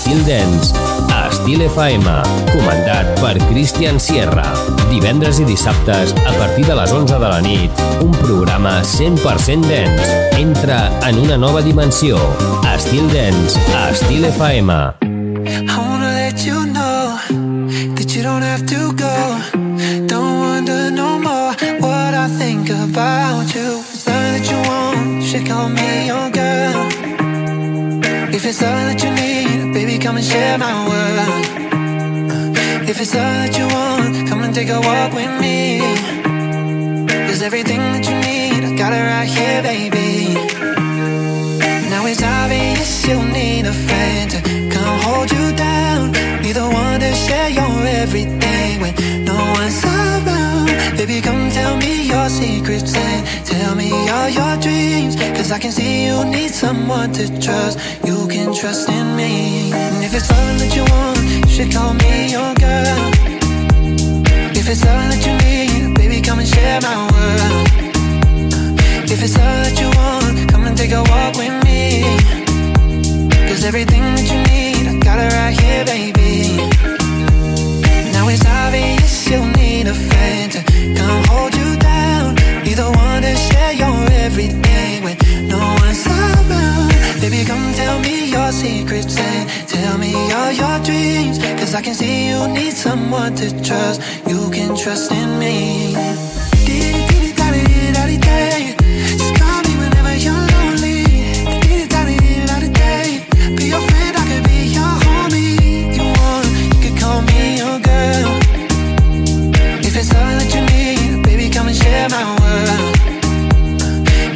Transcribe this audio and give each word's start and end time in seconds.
Estil 0.00 0.24
Dance, 0.24 0.72
a 1.12 1.28
Estil 1.28 1.60
FM, 1.60 2.08
comandat 2.54 3.20
per 3.20 3.34
Christian 3.50 4.00
Sierra. 4.00 4.46
Divendres 4.88 5.42
i 5.42 5.44
dissabtes, 5.44 6.14
a 6.24 6.32
partir 6.38 6.64
de 6.64 6.72
les 6.78 6.90
11 6.90 7.18
de 7.20 7.28
la 7.28 7.40
nit, 7.44 7.82
un 8.00 8.14
programa 8.22 8.80
100% 8.80 9.68
dance. 9.68 10.08
Entra 10.40 10.88
en 11.06 11.18
una 11.20 11.36
nova 11.36 11.60
dimensió. 11.60 12.16
Estil 12.72 13.12
Dance, 13.12 13.60
a 13.76 13.90
Estil 13.90 14.24
FM. 14.24 14.72
I 14.72 15.76
wanna 15.76 16.14
let 16.16 16.46
you 16.48 16.64
know 16.64 17.20
that 17.92 18.16
you 18.16 18.22
don't 18.22 18.42
have 18.42 18.64
to 18.72 18.89
it's 33.00 33.14
all 33.14 33.22
that 33.22 33.56
you 33.56 33.66
want, 33.66 34.28
come 34.28 34.42
and 34.42 34.54
take 34.54 34.68
a 34.68 34.78
walk 34.78 35.12
with 35.14 35.32
me. 35.40 35.80
Cause 37.28 37.40
everything 37.40 37.80
that 37.94 38.04
you 38.08 38.16
need, 38.28 38.60
I 38.68 38.76
got 38.76 38.92
it 38.92 39.04
right 39.12 39.30
here, 39.36 39.62
baby. 39.62 40.34
Now 41.88 42.04
it's 42.04 42.22
obvious 42.22 43.08
you 43.08 43.16
need 43.32 43.64
a 43.64 43.72
friend 43.72 44.30
to 44.32 44.40
come 44.74 44.98
hold 45.06 45.30
you 45.30 45.46
down. 45.56 46.12
Be 46.42 46.52
the 46.52 46.68
one 46.68 47.00
to 47.00 47.12
share 47.14 47.48
your 47.48 47.86
everything 48.02 48.82
around. 48.82 49.29
Baby, 51.00 51.22
come 51.22 51.48
tell 51.50 51.78
me 51.78 52.08
your 52.08 52.28
secrets 52.28 52.94
and 52.94 53.46
tell 53.46 53.74
me 53.74 53.90
all 54.10 54.28
your 54.28 54.54
dreams. 54.60 55.16
Cause 55.16 55.50
I 55.50 55.58
can 55.58 55.72
see 55.72 56.04
you 56.04 56.26
need 56.26 56.50
someone 56.50 57.10
to 57.14 57.24
trust. 57.40 57.78
You 58.04 58.28
can 58.28 58.52
trust 58.52 58.86
in 58.86 59.16
me. 59.16 59.72
And 59.72 60.04
if 60.04 60.12
it's 60.12 60.30
all 60.30 60.52
that 60.60 60.76
you 60.76 60.84
want, 60.92 61.22
you 61.46 61.50
should 61.54 61.72
call 61.72 61.94
me 61.94 62.32
your 62.36 62.52
girl. 62.66 63.00
If 64.52 64.68
it's 64.68 64.84
all 64.84 65.06
that 65.10 65.22
you 65.24 65.32
need, 65.40 65.94
baby, 65.96 66.20
come 66.20 66.38
and 66.38 66.46
share 66.46 66.78
my 66.82 66.96
world. 67.10 67.66
If 69.10 69.22
it's 69.22 69.38
all 69.38 69.58
that 69.64 69.80
you 69.80 69.88
want, 69.96 70.50
come 70.52 70.66
and 70.66 70.76
take 70.76 70.92
a 70.92 71.02
walk 71.02 71.34
with 71.34 71.56
me. 71.64 72.04
Cause 73.48 73.64
everything 73.64 74.02
that 74.16 74.28
you 74.28 74.38
need, 74.52 74.86
I 74.86 74.98
got 75.00 75.18
it 75.18 75.32
right 75.32 75.58
here, 75.58 75.82
baby. 75.86 76.60
Now 78.12 78.28
it's 78.28 78.44
obvious 78.44 79.30
you 79.30 79.40
need 79.52 79.86
a 79.86 79.94
friend 79.94 80.52
to 80.52 80.69
come 80.96 81.22
hold 81.32 81.54
you 81.54 81.76
down. 81.76 82.34
Be 82.64 82.74
the 82.74 82.90
one 83.06 83.22
to 83.22 83.34
share 83.36 83.72
your 83.72 83.96
everything 84.26 85.04
when 85.04 85.16
no 85.48 85.60
one's 85.82 86.06
around. 86.06 86.90
Baby, 87.20 87.44
come 87.44 87.72
tell 87.74 87.98
me 88.00 88.30
your 88.30 88.50
secrets 88.52 89.18
and 89.18 89.68
tell 89.68 89.98
me 89.98 90.14
all 90.14 90.52
your 90.52 90.78
dreams. 90.84 91.38
Cause 91.58 91.74
I 91.74 91.82
can 91.82 91.94
see 91.94 92.28
you 92.28 92.48
need 92.48 92.72
someone 92.72 93.34
to 93.36 93.46
trust. 93.62 94.00
You 94.26 94.50
can 94.50 94.76
trust 94.76 95.12
in 95.12 95.38
me. 95.38 96.29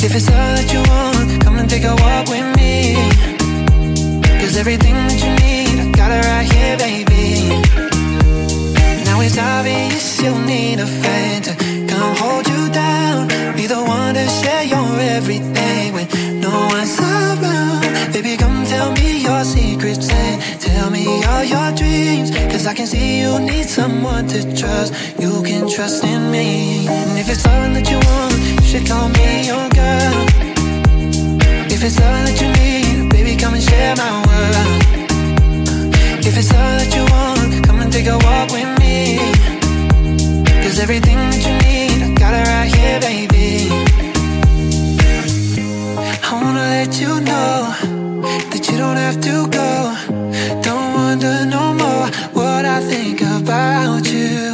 If 0.05 0.15
it's 0.15 0.29
all 0.29 0.37
that 0.37 0.69
you 0.71 0.83
want, 0.93 1.43
come 1.43 1.57
and 1.57 1.69
take 1.69 1.85
a 1.85 1.97
walk 1.97 2.29
with 2.29 2.45
me. 2.61 2.93
Cause 4.39 4.55
everything 4.59 4.93
that 4.93 5.21
you 5.25 5.33
need, 5.41 5.81
I 5.81 5.87
got 5.97 6.11
it 6.13 6.23
right 6.29 6.45
here, 6.45 6.77
baby. 6.77 7.25
Now 9.09 9.23
it's 9.25 9.39
obvious 9.39 10.21
you 10.21 10.33
need 10.45 10.79
a 10.81 10.87
friend 10.87 11.45
to 11.49 11.53
come 11.89 12.17
hold 12.21 12.47
you 12.47 12.69
down. 12.69 13.29
Be 13.57 13.67
the 13.67 13.81
one 13.81 14.13
to 14.13 14.27
share 14.29 14.65
your 14.65 14.85
everything 15.17 15.95
when 15.95 16.07
no 16.39 16.53
one's 16.53 17.01
around. 17.01 18.13
Baby, 18.13 18.37
come 18.37 18.63
tell 18.67 18.93
me 18.93 19.23
your 19.25 19.43
secrets 19.43 20.11
and 20.13 20.61
tell 20.61 20.91
me 20.91 21.25
all 21.25 21.45
your 21.45 21.73
dreams. 21.73 22.31
Cause 22.53 22.67
I 22.67 22.75
can 22.75 22.87
see 22.87 23.21
you 23.21 23.41
need 23.41 23.65
someone 23.65 24.29
to 24.29 24.41
trust. 24.55 24.93
You 25.19 25.43
can 25.43 25.67
trust 25.67 26.05
in 26.05 26.31
me. 26.31 26.87
And 26.89 27.19
if 27.19 27.31
it's 27.31 27.47
all 27.47 27.73
that 27.73 27.89
you 27.91 27.97
want, 27.97 28.34
should 28.75 28.89
call 28.89 29.09
me 29.09 29.47
your 29.47 29.69
girl. 29.71 30.15
If 31.75 31.85
it's 31.85 32.01
all 32.01 32.21
that 32.27 32.37
you 32.41 32.49
need, 32.59 33.09
baby, 33.11 33.37
come 33.37 33.55
and 33.55 33.63
share 33.63 33.95
my 33.95 34.13
world. 34.27 34.67
If 36.27 36.37
it's 36.37 36.53
all 36.53 36.75
that 36.81 36.91
you 36.97 37.05
want, 37.15 37.65
come 37.67 37.79
and 37.83 37.93
take 37.93 38.09
a 38.09 38.19
walk 38.27 38.51
with 38.51 38.71
me. 38.83 39.19
Cause 40.63 40.81
everything 40.81 41.19
that 41.31 41.43
you 41.47 41.55
need, 41.67 42.03
I 42.03 42.09
got 42.23 42.33
it 42.35 42.47
right 42.55 42.71
here, 42.77 42.99
baby. 43.09 43.71
I 46.27 46.31
wanna 46.43 46.67
let 46.77 46.99
you 47.01 47.21
know 47.29 47.55
that 48.51 48.63
you 48.69 48.77
don't 48.77 48.97
have 48.97 49.21
to 49.29 49.35
go. 49.59 49.71
Don't 50.67 50.95
wonder 50.95 51.47
no 51.47 51.75
more 51.75 52.07
what 52.39 52.65
I 52.65 52.81
think 52.81 53.21
about 53.21 54.11
you. 54.11 54.54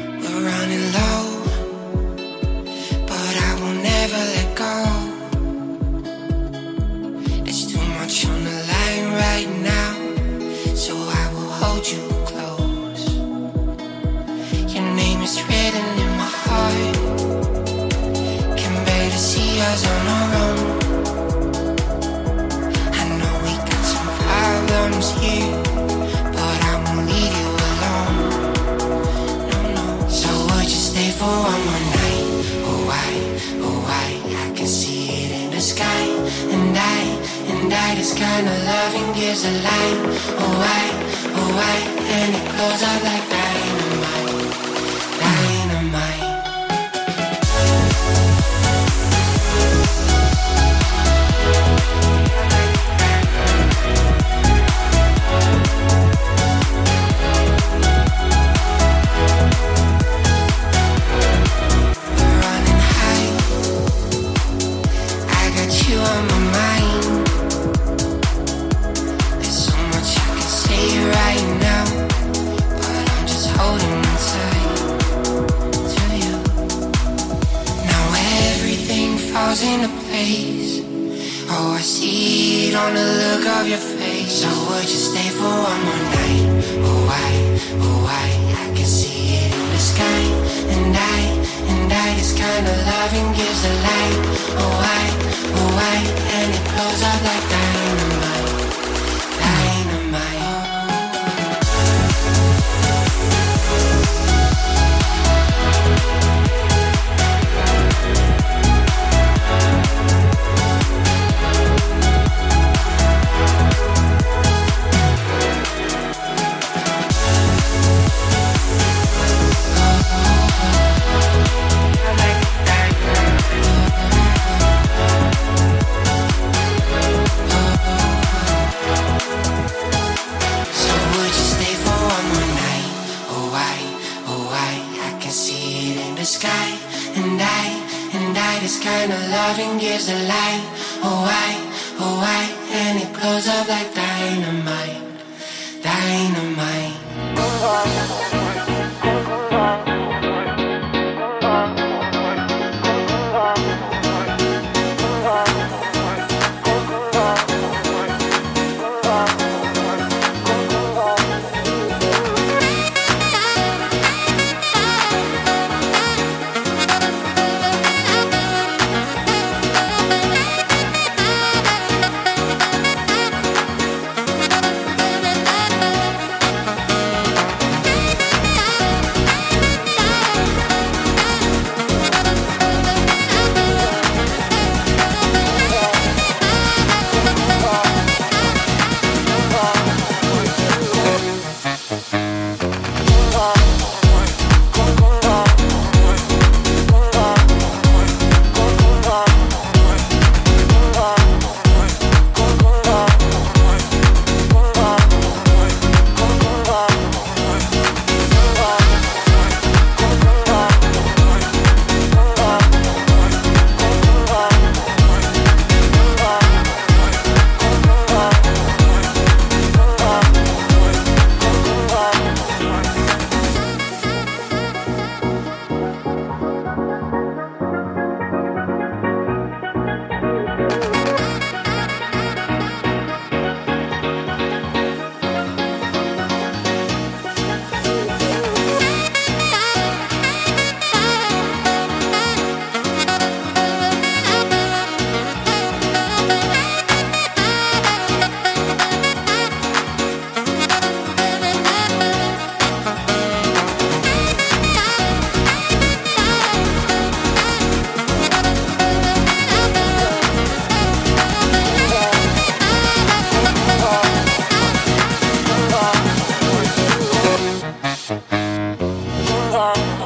love. 269.51 270.00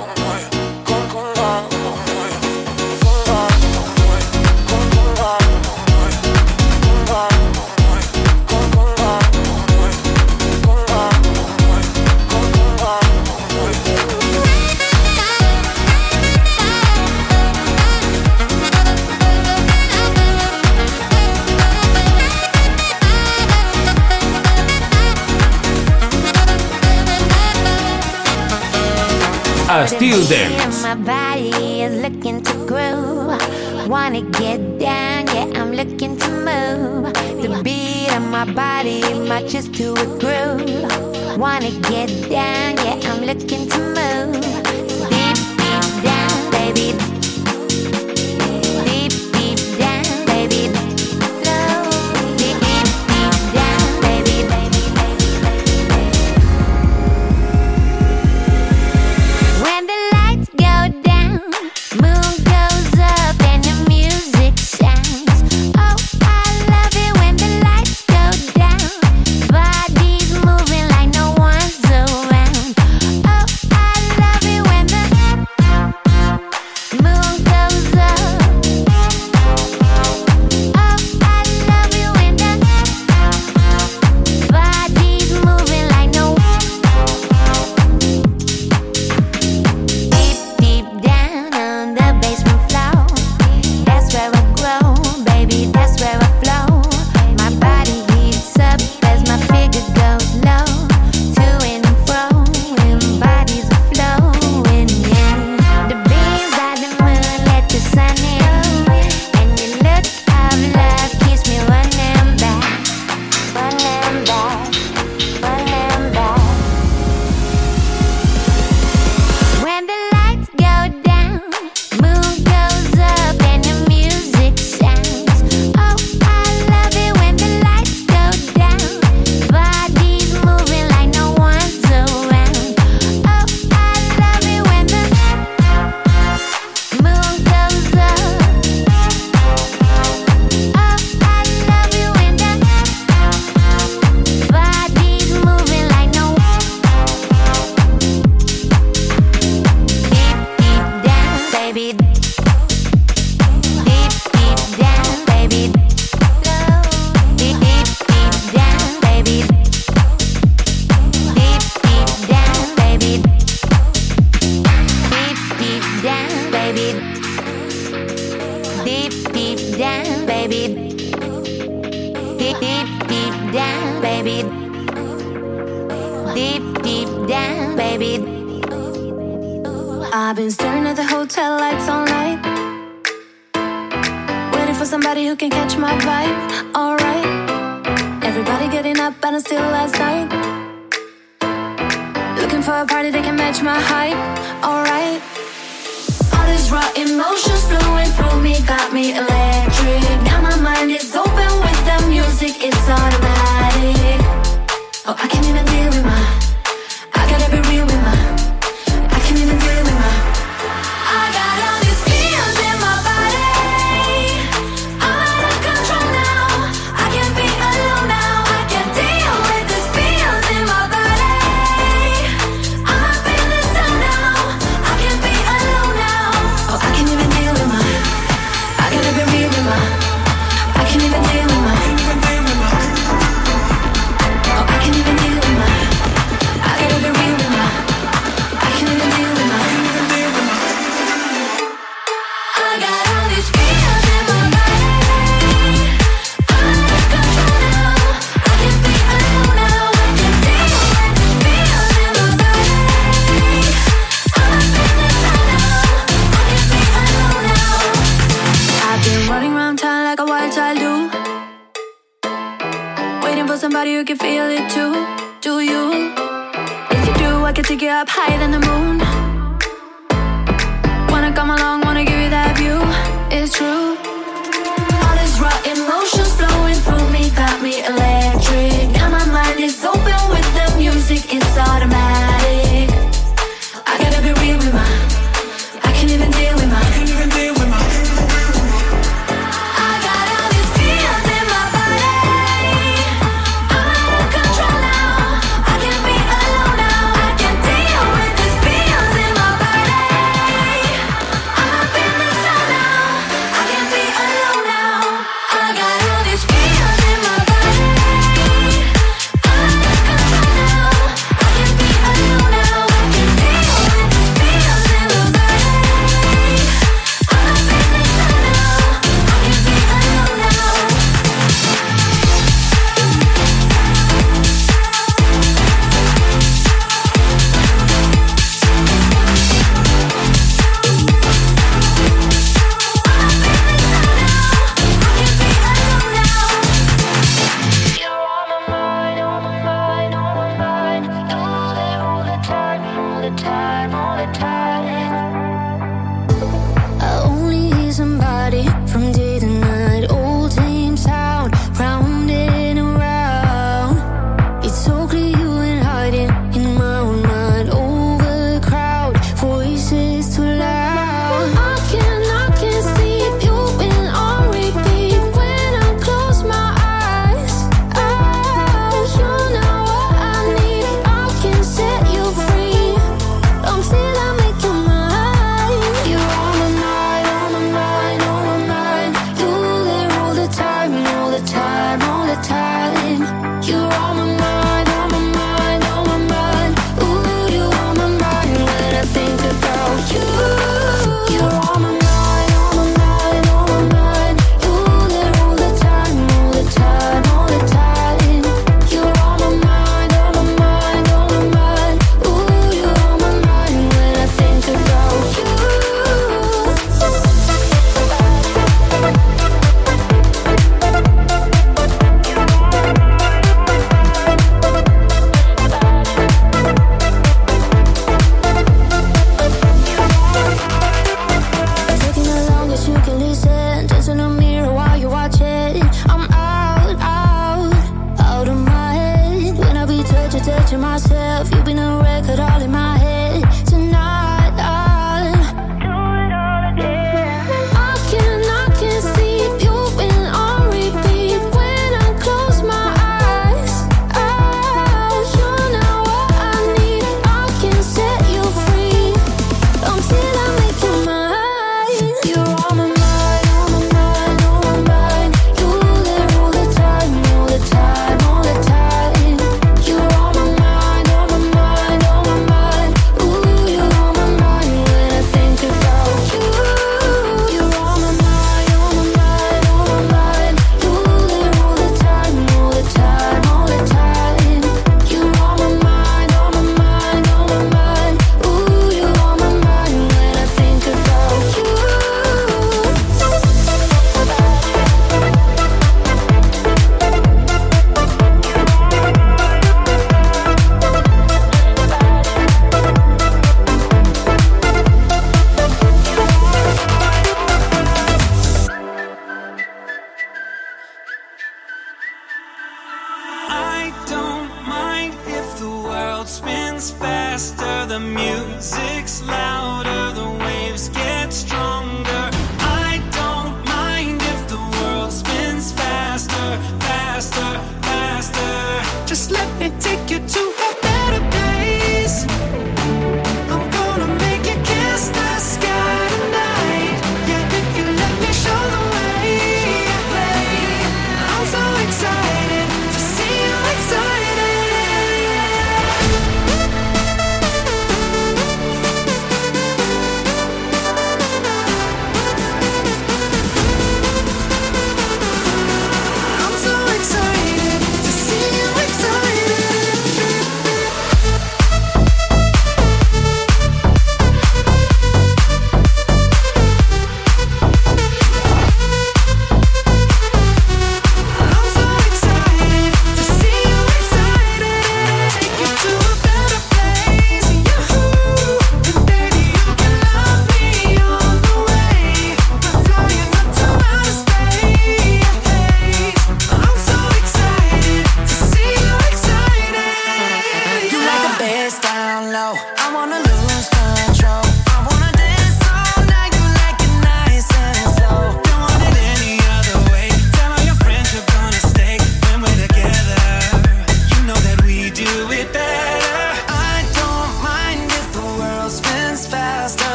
Estil 30.06 30.30
Dance. 30.30 30.84
My 30.84 30.96
body 30.96 31.82
is 31.82 32.02
looking 32.02 32.44
to 32.44 32.54
groove. 32.68 33.88
Wanna 33.90 34.22
get 34.22 34.80
down, 34.80 35.26
yeah, 35.28 35.60
I'm 35.60 35.72
looking 35.72 36.18
to 36.18 36.30
move. 36.30 37.14
The 37.42 37.62
beat 37.64 38.12
of 38.16 38.24
my 38.30 38.46
body 38.46 39.02
matches 39.28 39.68
to 39.70 39.94
a 39.94 40.06
groove. 40.20 41.38
Wanna 41.38 41.72
get 41.90 42.10
down, 42.30 42.78
yeah, 42.78 43.00
I'm 43.12 43.26
looking 43.26 43.68
to 43.70 43.80
move. 43.80 44.65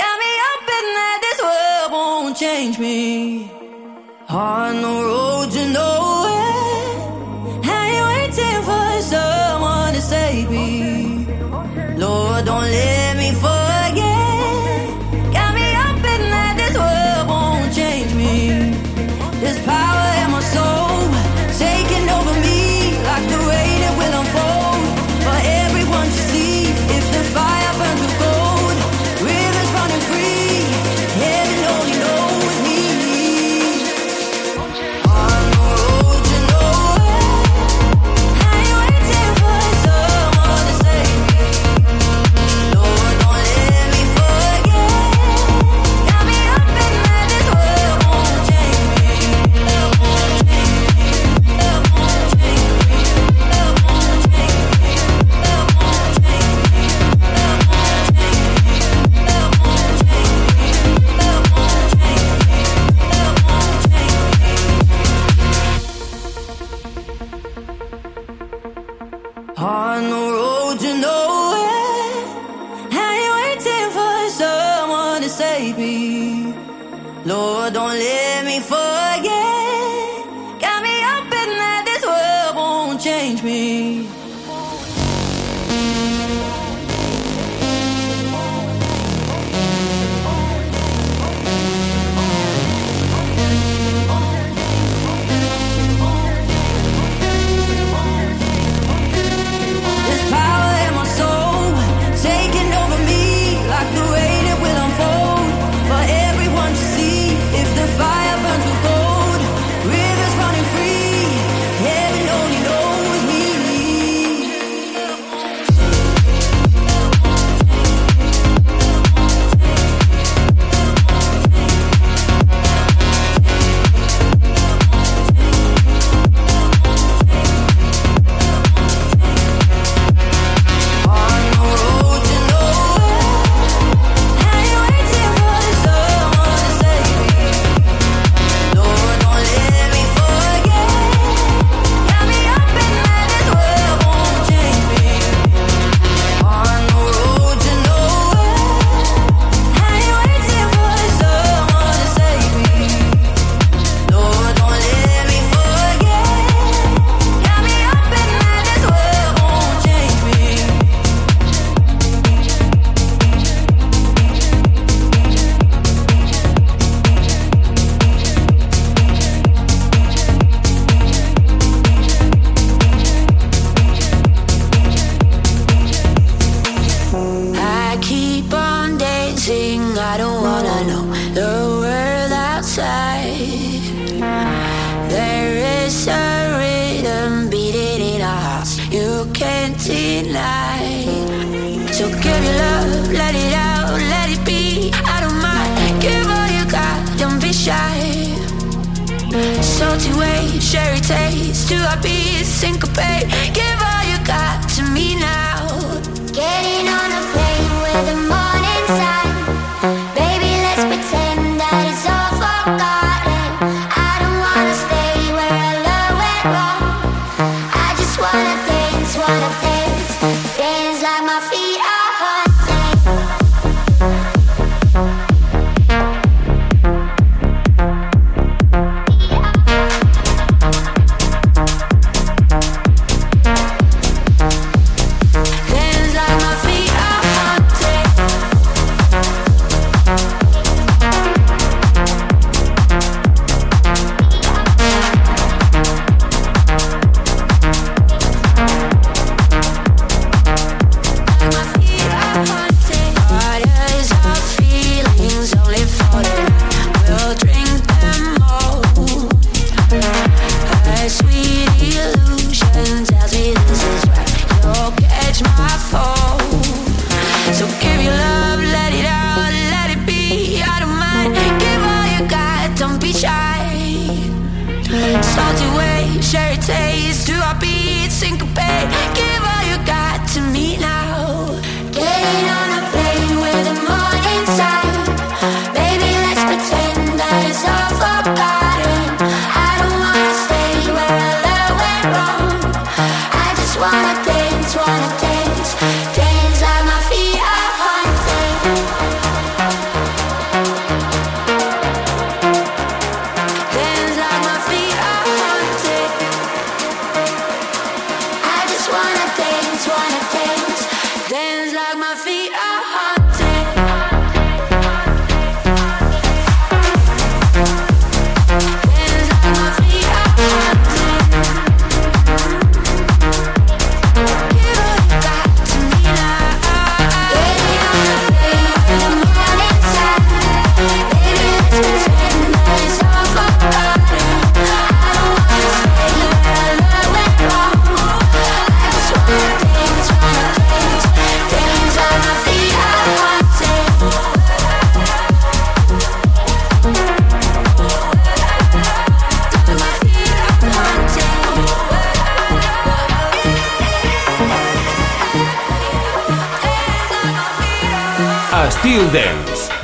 Got 0.00 0.14
me 0.22 0.30
hoping 0.46 0.88
that 0.98 1.18
this 1.24 1.38
world 1.42 1.92
won't 1.92 2.36
change 2.36 2.78
me. 2.78 3.50
Hard 4.26 4.76
no 4.76 5.05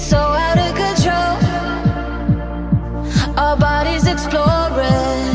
so 0.00 0.16
out 0.16 0.58
of 0.58 0.74
control. 0.74 1.36
Our 3.36 3.56
bodies 3.56 4.06
exploring, 4.06 5.34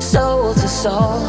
soul 0.00 0.54
to 0.54 0.68
soul. 0.68 1.25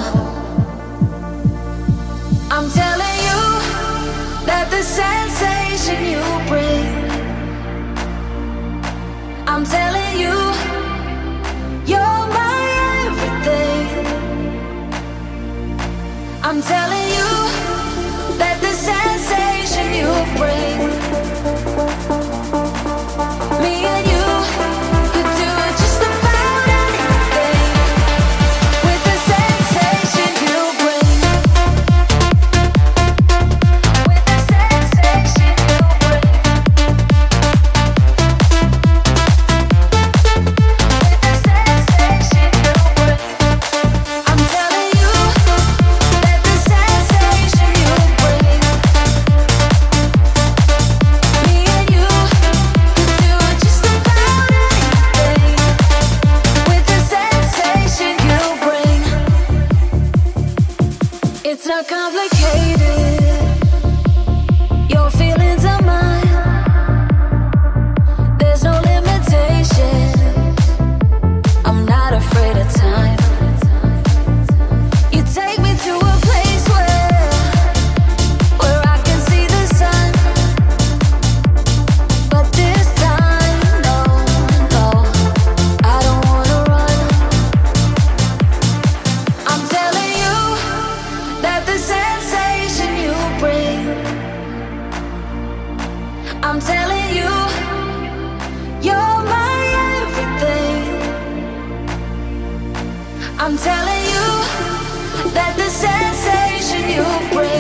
I'm 103.58 103.63
telling 103.63 104.04
you 104.13 105.34
that 105.34 105.56
the 105.58 105.67
sensation 105.67 106.89
you 106.93 107.36
bring. 107.36 107.57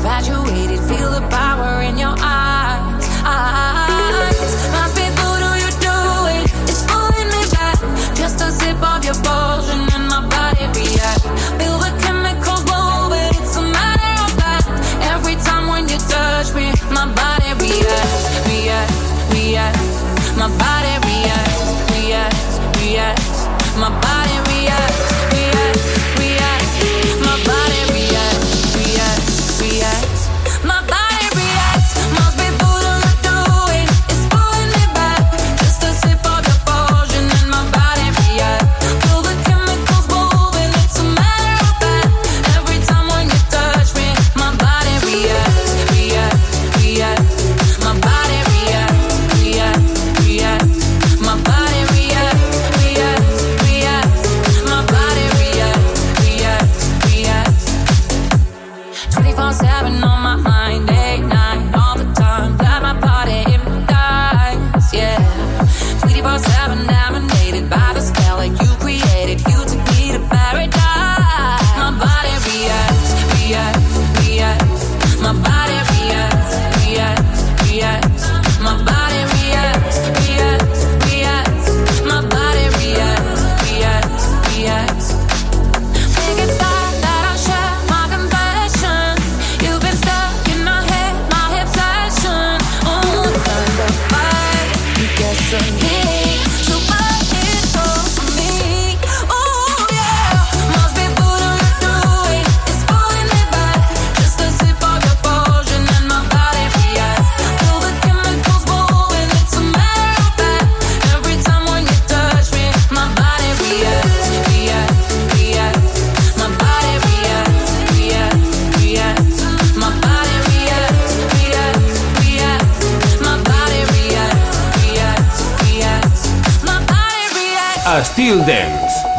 Graduated, 0.00 0.80
feel 0.88 1.10
the 1.10 1.20
power 1.28 1.82
in 1.82 1.98
your 1.98 2.14
eyes. 2.16 3.04
eyes. 3.22 4.40
Must 4.72 4.96
be 4.96 5.04
voodoo, 5.18 5.52
you 5.60 5.70
do 5.76 5.96
it. 6.36 6.44
It's 6.70 6.82
pulling 6.88 7.28
me 7.28 7.42
back. 7.52 7.76
Just 8.16 8.40
a 8.40 8.50
sip 8.50 8.80
of 8.80 9.04
your 9.04 9.18
potion 9.20 9.80
and 9.92 10.08
my 10.08 10.24
body 10.26 10.64
react. 10.72 11.20
Feel 11.60 11.76
the 11.76 11.92
chemicals 12.00 12.64
moving, 12.64 13.32
it's 13.36 13.56
a 13.56 13.62
matter 13.62 14.14
of 14.24 14.32
fact. 14.40 14.68
Every 15.12 15.36
time 15.36 15.68
when 15.68 15.86
you 15.86 15.98
touch 16.08 16.54
me, 16.54 16.72
my 16.96 17.04
body 17.12 17.52
reacts, 17.60 18.48
reacts, 18.48 19.32
reacts. 19.34 20.36
My 20.38 20.48
body. 20.56 20.79